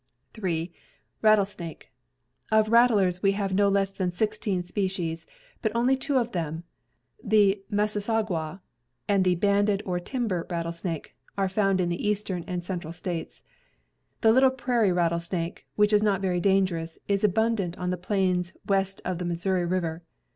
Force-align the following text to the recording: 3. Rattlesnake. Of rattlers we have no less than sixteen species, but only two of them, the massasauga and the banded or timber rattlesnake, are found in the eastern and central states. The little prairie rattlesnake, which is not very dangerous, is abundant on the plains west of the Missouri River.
3. 0.33 0.73
Rattlesnake. 1.21 1.91
Of 2.51 2.69
rattlers 2.69 3.21
we 3.21 3.33
have 3.33 3.53
no 3.53 3.69
less 3.69 3.91
than 3.91 4.11
sixteen 4.11 4.63
species, 4.63 5.27
but 5.61 5.71
only 5.75 5.95
two 5.95 6.17
of 6.17 6.31
them, 6.31 6.63
the 7.23 7.61
massasauga 7.71 8.61
and 9.07 9.23
the 9.23 9.35
banded 9.35 9.83
or 9.85 9.99
timber 9.99 10.47
rattlesnake, 10.49 11.13
are 11.37 11.47
found 11.47 11.79
in 11.79 11.89
the 11.89 12.07
eastern 12.07 12.43
and 12.47 12.65
central 12.65 12.93
states. 12.93 13.43
The 14.21 14.31
little 14.31 14.49
prairie 14.49 14.91
rattlesnake, 14.91 15.67
which 15.75 15.93
is 15.93 16.01
not 16.01 16.19
very 16.19 16.39
dangerous, 16.39 16.97
is 17.07 17.23
abundant 17.23 17.77
on 17.77 17.91
the 17.91 17.95
plains 17.97 18.53
west 18.65 19.01
of 19.05 19.19
the 19.19 19.25
Missouri 19.25 19.65
River. 19.67 20.01